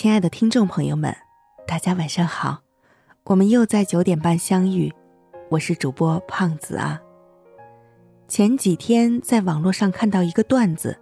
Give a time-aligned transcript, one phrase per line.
[0.00, 1.12] 亲爱的听众朋友们，
[1.66, 2.60] 大家晚上好，
[3.24, 4.94] 我们又在九点半相遇，
[5.50, 7.02] 我是主播胖子啊。
[8.28, 11.00] 前几天在网络上看到一个段子，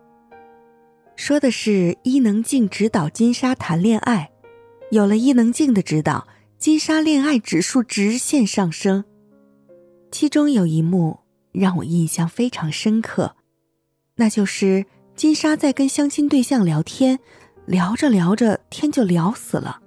[1.14, 4.30] 说的是伊能静指导金莎谈恋爱，
[4.90, 9.04] 有了伊能静的指导，金莎恋爱指数直线上升。
[10.10, 11.18] 其中有一幕
[11.52, 13.36] 让我印象非常深刻，
[14.14, 17.18] 那就是金莎在跟相亲对象聊天。
[17.66, 19.80] 聊着聊着，天就聊死了，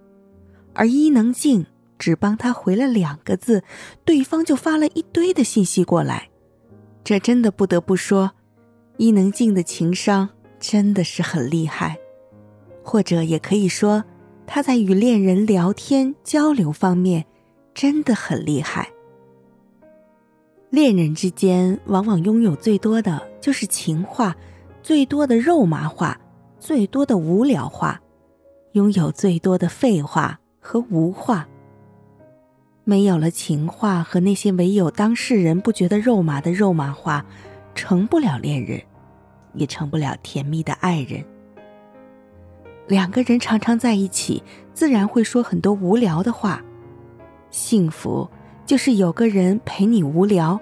[0.74, 1.66] 而伊能静
[1.98, 3.64] 只帮他回了两个字，
[4.04, 6.30] 对方就发了一堆的信息过来。
[7.04, 8.32] 这真的不得不说，
[8.98, 10.30] 伊能静的情商
[10.60, 11.98] 真的是很厉害，
[12.84, 14.04] 或者也可以说，
[14.46, 17.26] 他在与恋人聊天交流方面
[17.74, 18.90] 真的很厉害。
[20.70, 24.36] 恋人之间往往拥有最多的就是情话，
[24.84, 26.20] 最多的肉麻话。
[26.60, 28.02] 最多的无聊话，
[28.74, 31.48] 拥有最多的废话和无话。
[32.84, 37.26] 没有了情话和那些唯有当事人不觉得肉麻的肉麻话，
[37.76, 38.82] 成不了恋人，
[39.54, 41.24] 也成不了甜蜜的爱人。
[42.88, 44.44] 两个人常常在一起，
[44.74, 46.62] 自然会说很多无聊的话。
[47.52, 48.30] 幸福
[48.66, 50.60] 就是有个人陪你无聊，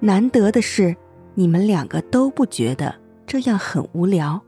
[0.00, 0.96] 难得的是
[1.34, 2.94] 你们两个都不觉得
[3.26, 4.42] 这样很无聊。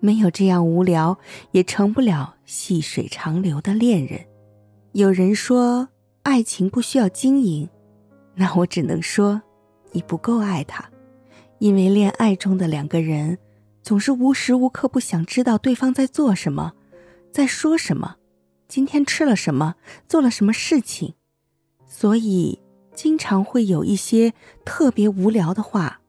[0.00, 1.18] 没有这样无聊，
[1.50, 4.24] 也成不了细水长流的恋人。
[4.92, 5.88] 有人说
[6.22, 7.68] 爱情不需要经营，
[8.34, 9.40] 那我只能说
[9.92, 10.88] 你不够爱他，
[11.58, 13.38] 因为恋爱中的两个人
[13.82, 16.72] 总是无时无刻不想知道对方在做什么，
[17.32, 18.16] 在说什么，
[18.68, 19.74] 今天吃了什么，
[20.06, 21.14] 做了什么事情，
[21.86, 22.60] 所以
[22.94, 24.32] 经常会有一些
[24.64, 26.00] 特别无聊的话，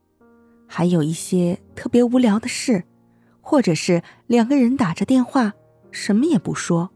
[0.68, 2.84] 还有一些特别无聊的事。
[3.50, 5.52] 或者是两个人打着电话，
[5.90, 6.88] 什么也不说，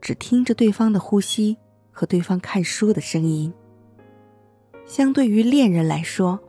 [0.00, 1.56] 只听着对方的呼吸
[1.92, 3.54] 和对方看书的声音。
[4.84, 6.40] 相对于恋人来说，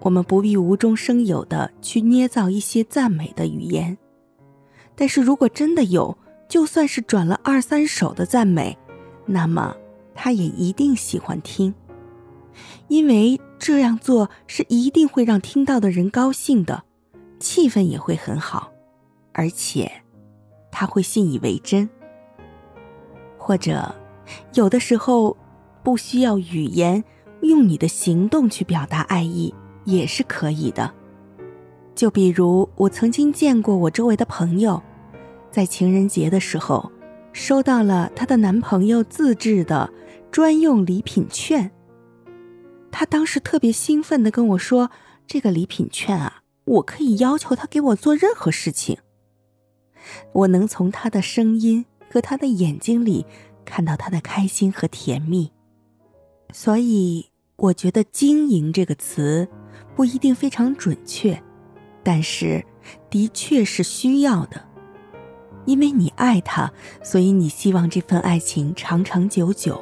[0.00, 3.96] 我们不必无中生有的去捏造一些赞美的语言。
[4.94, 8.76] 但是如果真的有，就算是转了二三首的赞美，
[9.24, 9.74] 那么
[10.14, 11.74] 他也一定喜欢听，
[12.88, 16.84] 因为这样做是一定会让听到的人高兴的，
[17.40, 18.70] 气氛也会很好。
[19.32, 19.90] 而且，
[20.70, 21.88] 他会信以为真。
[23.38, 23.94] 或者，
[24.54, 25.36] 有的时候，
[25.82, 27.02] 不需要语言，
[27.42, 29.52] 用你的行动去表达爱意
[29.84, 30.92] 也是可以的。
[31.94, 34.82] 就比如，我曾经见过我周围的朋友，
[35.50, 36.90] 在情人节的时候，
[37.32, 39.92] 收到了她的男朋友自制的
[40.30, 41.70] 专用礼品券。
[42.90, 44.90] 她当时特别兴奋的跟我说
[45.26, 48.98] ：“这个礼品券啊，我可以要求他给我做任何事情。”
[50.32, 53.24] 我能从他的声音和他的眼睛里
[53.64, 55.50] 看到他的开心和甜蜜，
[56.52, 59.48] 所以我觉得“经营”这个词
[59.94, 61.40] 不一定非常准确，
[62.02, 62.64] 但是
[63.08, 64.62] 的确是需要的。
[65.64, 66.72] 因为你爱他，
[67.04, 69.74] 所以你希望这份爱情长长久久；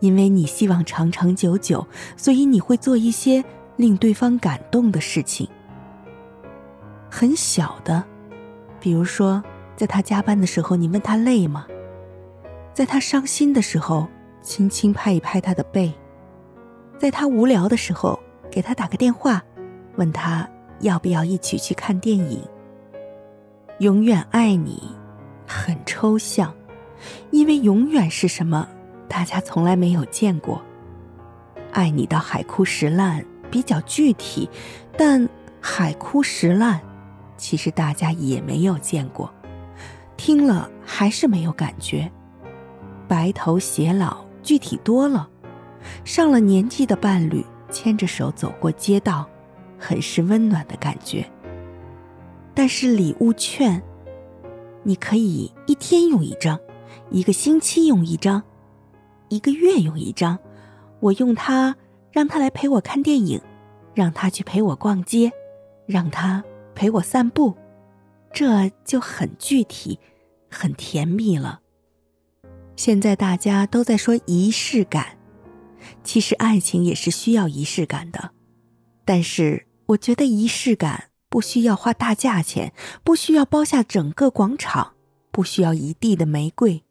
[0.00, 3.42] 因为你希望长长久久，所以你会做一些
[3.76, 5.48] 令对方感动的事情，
[7.10, 8.04] 很小的。
[8.82, 9.40] 比如说，
[9.76, 11.68] 在他加班的时候，你问他累吗？
[12.74, 14.08] 在他伤心的时候，
[14.42, 15.92] 轻轻拍一拍他的背；
[16.98, 18.18] 在他无聊的时候，
[18.50, 19.40] 给他打个电话，
[19.94, 20.48] 问他
[20.80, 22.42] 要不要一起去看电影。
[23.78, 24.82] 永远爱你，
[25.46, 26.52] 很抽象，
[27.30, 28.66] 因为永远是什么，
[29.06, 30.60] 大家从来没有见过。
[31.70, 34.50] 爱你到海枯石烂比较具体，
[34.98, 35.28] 但
[35.60, 36.80] 海枯石烂。
[37.42, 39.28] 其实大家也没有见过，
[40.16, 42.08] 听了还是没有感觉。
[43.08, 45.28] 白头偕老具体多了，
[46.04, 49.28] 上了年纪的伴侣牵着手走过街道，
[49.76, 51.28] 很是温暖的感觉。
[52.54, 53.82] 但是礼物券，
[54.84, 56.56] 你可以一天用一张，
[57.10, 58.40] 一个星期用一张，
[59.30, 60.38] 一个月用一张。
[61.00, 61.74] 我用它
[62.12, 63.40] 让他来陪我看电影，
[63.94, 65.32] 让他去陪我逛街，
[65.86, 66.40] 让他。
[66.74, 67.56] 陪我散步，
[68.32, 69.98] 这就很具体，
[70.50, 71.60] 很甜蜜了。
[72.76, 75.18] 现在大家都在说仪式感，
[76.02, 78.30] 其实爱情也是需要仪式感的。
[79.04, 82.72] 但是我觉得仪式感不需要花大价钱，
[83.04, 84.94] 不需要包下整个广场，
[85.30, 86.82] 不需要一地的玫瑰。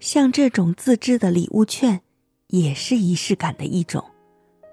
[0.00, 2.00] 像这种自制的礼物券，
[2.48, 4.04] 也是仪式感的一种，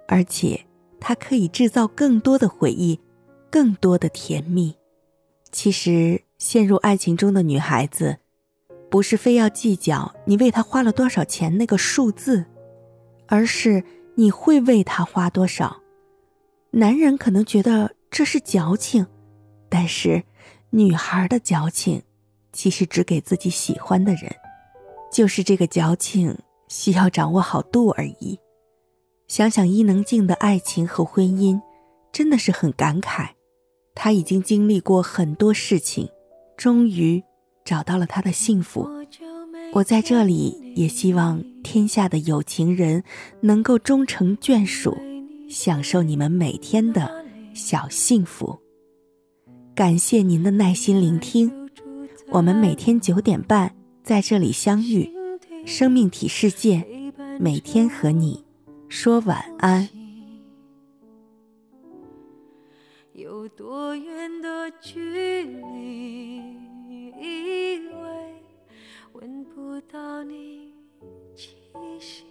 [0.08, 0.66] 而且
[1.00, 3.00] 它可以制造更多的回忆。
[3.52, 4.76] 更多的甜蜜。
[5.52, 8.18] 其实，陷入爱情中的女孩子，
[8.90, 12.46] 不是非要计较你为他花了多少钱那个数字，
[13.28, 13.84] 而是
[14.16, 15.82] 你会为他花多少。
[16.72, 19.06] 男人可能觉得这是矫情，
[19.68, 20.24] 但是
[20.70, 22.02] 女孩的矫情，
[22.54, 24.34] 其实只给自己喜欢的人。
[25.12, 26.38] 就是这个矫情，
[26.70, 28.40] 需要掌握好度而已。
[29.28, 31.62] 想想伊能静的爱情和婚姻，
[32.14, 33.32] 真的是很感慨。
[33.94, 36.08] 他已经经历过很多事情，
[36.58, 37.22] 终于
[37.66, 38.88] 找到了他的幸福。
[39.74, 43.04] 我在这里也希望天下的有情人
[43.42, 44.98] 能够终成眷属，
[45.50, 47.24] 享受你们每天的
[47.54, 48.58] 小幸福。
[49.74, 51.70] 感谢您的耐心聆听，
[52.30, 53.74] 我们每天九点半。
[54.04, 55.10] 在这里相遇，
[55.64, 56.84] 生命体世界，
[57.40, 58.44] 每天和你
[58.90, 59.88] 说晚安。
[63.42, 66.54] 有多远的距离，
[67.18, 68.36] 以为
[69.14, 70.76] 闻不到你
[71.36, 71.58] 气
[72.00, 72.28] 息，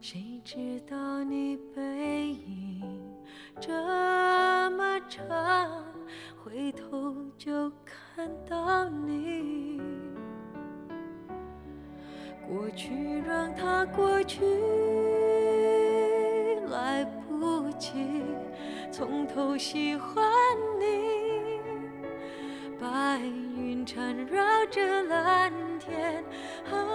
[0.00, 2.82] 谁知道你背影
[3.60, 3.70] 这
[4.78, 5.84] 么长。
[6.42, 9.78] 回头就看到你，
[12.48, 14.40] 过去让它过去，
[19.04, 20.24] 从头喜欢
[20.78, 21.60] 你。
[22.80, 26.22] 白云缠绕着蓝天，
[26.70, 26.86] 啊，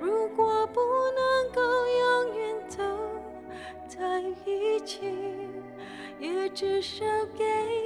[0.00, 0.80] 如果不
[1.14, 2.82] 能够永远走
[3.86, 5.48] 在一起，
[6.18, 7.04] 也至少
[7.38, 7.79] 给。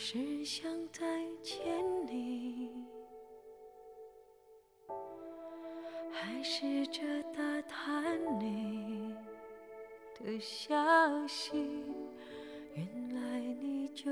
[0.00, 1.04] 是想再
[1.42, 1.60] 见
[2.06, 2.70] 你，
[6.12, 7.02] 还试着
[7.34, 9.12] 打探你
[10.14, 10.76] 的消
[11.26, 11.82] 息，
[12.76, 14.08] 原来你就